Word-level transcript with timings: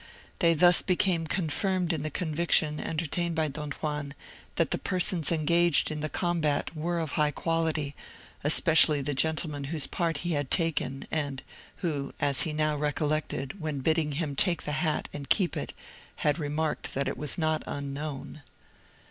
They 0.39 0.55
thus 0.55 0.81
became 0.81 1.27
confirmed 1.27 1.93
in 1.93 2.01
the 2.01 2.09
conviction 2.09 2.79
entertained 2.79 3.35
by 3.35 3.49
Don 3.49 3.69
Juan, 3.69 4.15
that 4.55 4.71
the 4.71 4.79
persons 4.79 5.31
engaged 5.31 5.91
in 5.91 5.99
the 5.99 6.09
combat 6.09 6.75
were 6.75 6.97
of 6.99 7.11
high 7.11 7.29
quality, 7.29 7.93
especially 8.43 9.03
the 9.03 9.13
gentleman 9.13 9.65
whose 9.65 9.85
part 9.85 10.17
he 10.25 10.31
had 10.31 10.49
taken, 10.49 11.05
and 11.11 11.43
who, 11.85 12.15
as 12.19 12.41
he 12.41 12.51
now 12.51 12.75
recollected, 12.75 13.61
when 13.61 13.81
bidding 13.81 14.13
him 14.13 14.35
take 14.35 14.63
the 14.63 14.71
hat, 14.81 15.07
and 15.13 15.29
keep 15.29 15.55
it, 15.55 15.71
had 16.25 16.39
remarked 16.39 16.95
that 16.95 17.07
it 17.07 17.15
was 17.15 17.37
not 17.37 17.61
unknown. 17.67 18.41